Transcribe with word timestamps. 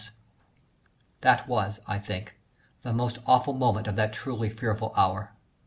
That 1.21 1.47
was, 1.47 1.79
I 1.85 1.99
think, 1.99 2.35
the 2.81 2.91
most 2.91 3.19
awful 3.27 3.53
moment 3.53 3.85
of 3.85 3.95
that 3.97 4.13
truly 4.13 4.49
fearful 4.49 4.91
hour. 4.97 5.33